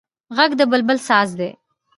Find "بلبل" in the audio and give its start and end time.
0.71-0.97